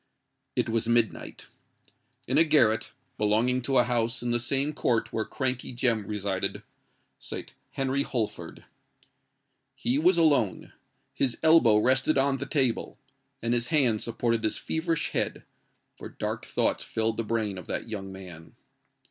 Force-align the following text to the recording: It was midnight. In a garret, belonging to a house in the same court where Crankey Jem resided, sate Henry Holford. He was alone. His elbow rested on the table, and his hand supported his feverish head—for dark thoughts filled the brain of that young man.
It 0.55 0.67
was 0.67 0.87
midnight. 0.87 1.45
In 2.25 2.39
a 2.39 2.43
garret, 2.43 2.91
belonging 3.19 3.61
to 3.61 3.77
a 3.77 3.83
house 3.83 4.23
in 4.23 4.31
the 4.31 4.39
same 4.39 4.73
court 4.73 5.13
where 5.13 5.25
Crankey 5.25 5.73
Jem 5.75 6.07
resided, 6.07 6.63
sate 7.19 7.53
Henry 7.73 8.01
Holford. 8.01 8.65
He 9.75 9.99
was 9.99 10.17
alone. 10.17 10.73
His 11.13 11.37
elbow 11.43 11.77
rested 11.77 12.17
on 12.17 12.37
the 12.37 12.47
table, 12.47 12.97
and 13.43 13.53
his 13.53 13.67
hand 13.67 14.01
supported 14.01 14.43
his 14.43 14.57
feverish 14.57 15.09
head—for 15.11 16.09
dark 16.09 16.47
thoughts 16.47 16.83
filled 16.83 17.17
the 17.17 17.23
brain 17.23 17.59
of 17.59 17.67
that 17.67 17.87
young 17.87 18.11
man. 18.11 18.55